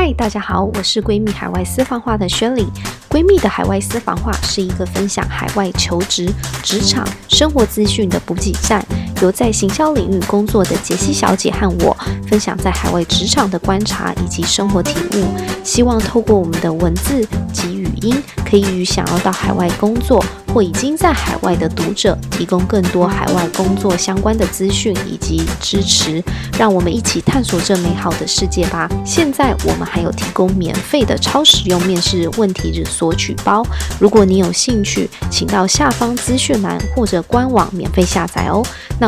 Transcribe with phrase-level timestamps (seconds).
[0.00, 2.64] 嗨，大家好，我是闺蜜海外私房话的宣礼。
[3.08, 6.32] 闺蜜的海外私房话是一个分享海外求职、
[6.62, 8.80] 职场、生活资讯的补给站，
[9.20, 11.96] 由在行销领域工作的杰西小姐和我
[12.28, 15.24] 分享在海外职场的观察以及生活体悟，
[15.64, 20.24] 希望透过我们的文字及语音，可以与想要到海外工作
[20.54, 26.22] 或已经在海外的读者提供更多海外工作相关的资讯以及支持，
[26.58, 28.88] 让我们一起探索这美好的世界吧。
[29.04, 33.66] 现在我们还有提供免费的超实用面试问题日索取包，
[33.98, 38.64] 如果你有兴趣，请到下方资讯栏或者官网免费下载哦。
[39.00, 39.07] 那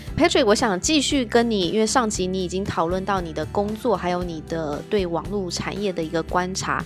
[0.17, 6.83] Patrick，我想继续跟你，因为上集你已经讨论到你的工作，还有你的对网络产业的一个观察。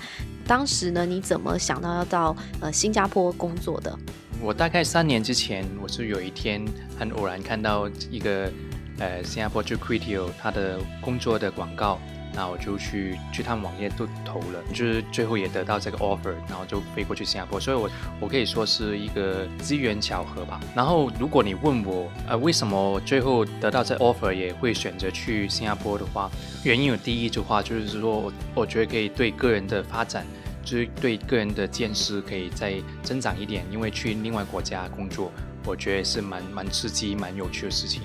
[0.48, 3.98] 当时呢，你怎么想到要到呃新加坡工作的？
[4.42, 6.64] 我大概三年之前，我是有一天
[6.98, 8.52] 很偶然看到一个。
[8.98, 12.00] 呃，新加坡 j u c r i t i o 他的工作的广告，
[12.36, 20.60] 那我就去去他们网页都投了，就是最后也得到这个 offer，然后就飞过去新加坡，所以我我可以说是一个机缘巧合吧。
[20.76, 26.30] 然后如果你问我，呃，为什么最后得到这 offer 也会选择去新加坡的话，
[26.64, 30.26] 原因有第一句话就是说我我觉得可以对个人的发展，
[30.64, 35.32] 就是对个人的见识可以再增长一点，因为去另外国家工作，
[35.66, 38.02] 我觉得是蛮蛮刺激、蛮有趣的事情。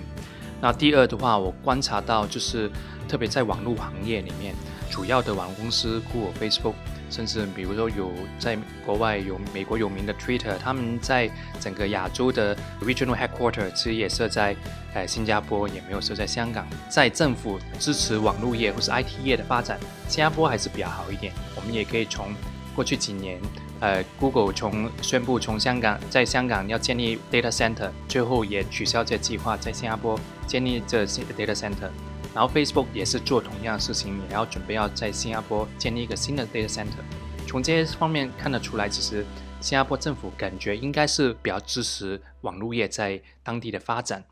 [0.60, 2.70] 那第二的话，我观察到就是，
[3.08, 4.54] 特别在网络行业里面，
[4.90, 6.74] 主要的网络公司，Google、Facebook，
[7.08, 14.54] 甚至比如说有在国外有美国有名的 Twitter，他们在整个亚洲的 Regional Headquarter 其实也设在
[14.92, 16.66] 呃新加坡，也没有设在香港。
[16.90, 21.32] 在政府支持网络业或是 IT 业的发展，新加坡还是比较好一点。
[21.56, 22.34] 我们也可以从
[22.74, 23.40] 过去几年。
[23.80, 31.88] 呃，Google 从宣布从香港在香港要建立 data center，最后也取消这计划，在新加坡建立这新的 data center。
[32.34, 37.00] 然后 Facebook 也是做同样的事情，也要准备要在新加坡建立一个新的 data center。
[37.46, 39.24] 从这些方面看得出来，其实
[39.60, 44.22] 新加坡政府感觉应该是比较支持网络业在当地的发展。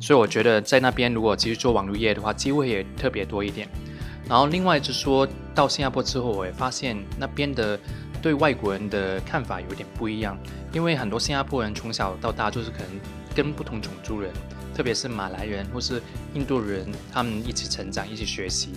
[0.00, 3.68] 所以我觉得在那边如果继续做网络业的话，机会也特别多一点。
[4.28, 7.78] 然后另外就是说到新加坡之后，我也发现那边的。
[8.26, 10.36] 对外国人的看法有点不一样，
[10.72, 12.88] 因为很多新加坡人从小到大就是可能
[13.36, 14.32] 跟不同种族人，
[14.74, 16.02] 特别是马来人或是
[16.34, 18.70] 印度人，他们一起成长，一起学习，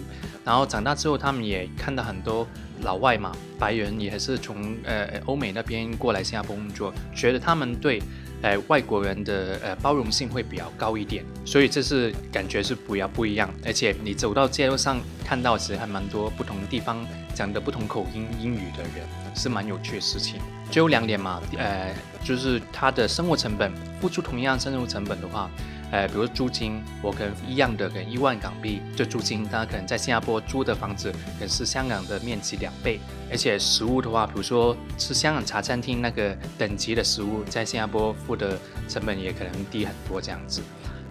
[0.45, 2.47] 然后长大之后，他们也看到很多
[2.83, 7.99] 老外嘛，白人也还是从呃欧美那边过来新加坡工作，觉得他们对。
[8.41, 13.49] 呃，外国人的呃包容性会比较高一点，所以这是感觉是比较不一样。
[13.65, 20.39] 而且你走到街道上看到，其实还蛮多不同地方讲的不同口音英语的人，是蛮有趣的事情。
[20.71, 25.49] 就两点嘛，呃，就是他的生活成本，付出同样生活成本的话。
[25.91, 32.99] 呃，比如租金，我可能一样的，可能一万港币就租金，他可能在新加坡租的房子，可能是香港的面积两倍。
[33.31, 38.57] 而且食物的话，比如说吃香港茶餐厅那个等级的食物，在新加坡付的
[38.87, 40.61] 成本也可能低很多这样子。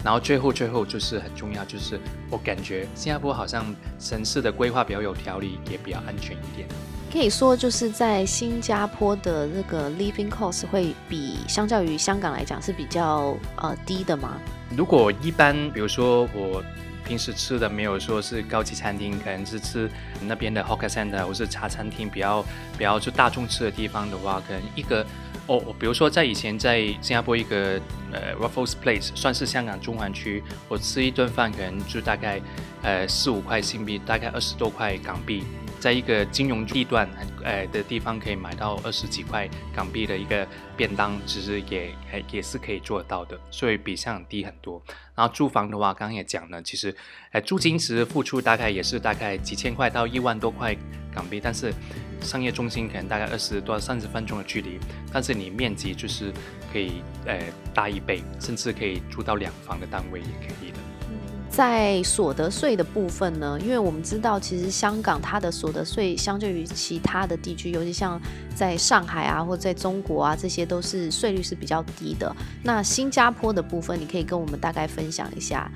[0.04, 1.98] 然后最后最后就是很重要，就是
[2.30, 6.68] 我感觉新加坡好像城市的规划比较有条理，也比较安全一点。
[7.10, 14.38] 可以说，就是在新加坡的那个 living cost 会比相较于香港来讲是比较呃低的吗？
[14.76, 16.62] 如果一般，比如说我
[17.06, 22.42] 平时吃的没有说是高级餐厅，可能是吃那边的 hawker center 或是茶餐厅比较
[22.76, 25.04] 比较就大众吃的地方的话，可能一个
[25.46, 27.80] 哦，比如说在以前在新加坡一个
[28.12, 32.38] 呃 Raffles Place 算是香港中环区，我吃一顿饭可能就大概
[32.82, 35.42] 呃四五块新币，大概二十多块港币。
[35.78, 37.08] 在一个金融地段，
[37.42, 40.46] 呃的地方可以买到二十几块港币的一个
[40.76, 44.82] 便当，其实也还也是可以做到的，所以比香港低很多。
[45.14, 46.94] 然后住房的话，刚刚也讲了，其实，
[47.32, 50.76] 呃，租金其实付出大概也是大概几千块到一万多块
[51.14, 51.72] 港币，但是
[52.20, 54.78] 商业中心可能大概二十多三十分钟的距离，
[55.12, 56.32] 但是你面积就是
[56.72, 57.40] 可以呃
[57.72, 60.78] 大一倍，甚至可以住到两房的单位也可以的。
[61.58, 68.16] 在所得税的部分呢，因为我们知道，其实香港它的所得税相对于其他的地区，尤其像
[68.54, 72.32] 在上海啊，或在中国啊，这些都是税率是比较低的。
[72.62, 75.68] 那新加坡的部分，你可以跟我们大概分享一下，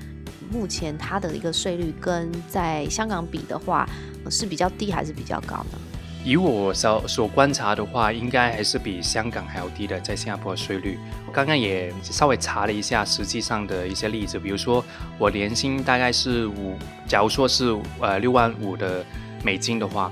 [0.49, 3.85] 目前它的一个税率跟在香港比的话，
[4.31, 5.77] 是比较低还是比较高呢？
[6.23, 10.97] 以我所所观察的话，应该还是比香港还要低的，在新加坡税率。
[11.27, 14.83] 我刚刚也稍微查了一下实际上的一些例子，比如说
[15.17, 19.03] 我年薪大概是五，假如说是呃六万五的
[19.43, 20.11] 美金的话，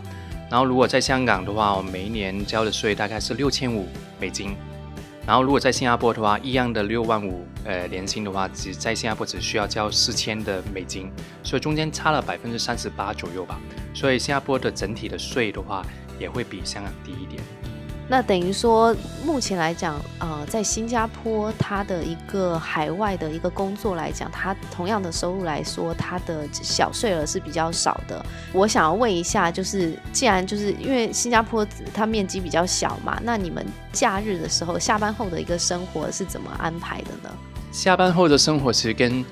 [0.49, 3.87] 然后如果在香港的话，我每一年交的税大概是六千五
[4.19, 4.53] 美金。
[5.25, 11.11] 然后如果在新加坡的话，一样的六万五呃年薪的话，只在新加坡只需要交四千的美金，
[11.43, 13.59] 所以中间差了百分之三十八左右吧。
[13.93, 15.85] 所以新加坡的整体的税的话，
[16.19, 17.41] 也会比香港低一点。
[18.11, 18.93] 那等于说，
[19.23, 28.21] 目前来讲，呃，在新加坡，它的一个海外的一个工作来讲，它同样的收入来说，它的小税额是比较少的。
[28.51, 37.33] 我想要问一下，就是既然就是因为新加坡它面积比较小嘛，那你们假日的时候，下班后的一个生活是怎么安排的呢？
[37.71, 39.23] 下班后的生活其实跟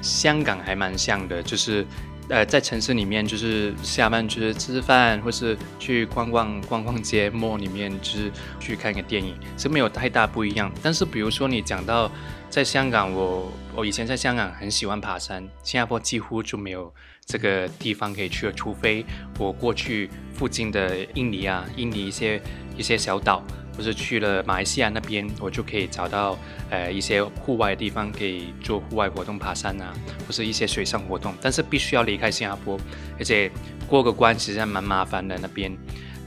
[0.00, 1.84] 香港还蛮像的，就是。
[2.28, 8.30] 呃，在城市里面就是下班就是吃吃饭，或是去逛逛逛逛街，mall 里面就是
[8.60, 10.70] 去看个电影，是没有太大不一样。
[10.82, 12.10] 但是比如说你讲到
[12.50, 16.92] 在香港，我我以前在香港很喜欢爬山，新加坡几乎就没有
[17.24, 19.04] 这个地方可以去了，除非
[19.38, 22.42] 我过去附近的印尼啊，印尼一些
[22.76, 23.42] 一些小岛。
[23.78, 26.36] 或是去了马来西亚那边，我就可以找到
[26.68, 29.94] 呃一些户外的地方，可以做户外活动，爬山啊，
[30.26, 31.32] 或是一些水上活动。
[31.40, 32.76] 但是必须要离开新加坡，
[33.16, 33.48] 而且
[33.86, 35.72] 过个关其实还蛮麻烦的那边。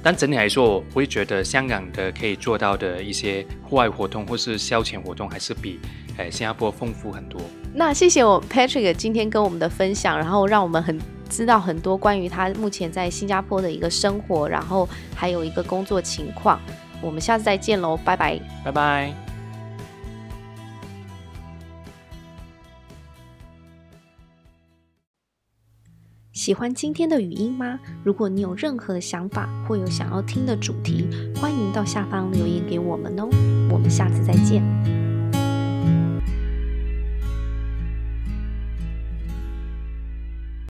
[0.02, 5.78] 但整体来说，我会觉得香港的可以做到的一些户外活动或是消遣活动，还是比
[6.18, 7.40] 呃新加坡丰富很多。
[7.74, 11.00] 那谢谢我 Patrick 今天跟我们的分享，然后让我们很
[11.30, 16.60] 知道很多关于他目前在新加坡的一个生活，然后还有一个工作情况。
[17.02, 19.14] 我们下次再见喽，拜拜，拜拜。
[26.32, 27.80] 喜欢今天的语音吗？
[28.04, 33.28] 如果你有任何的想法或有想要听的主题，欢迎到下方留言给我们哦。
[33.70, 35.11] 我们下次再见。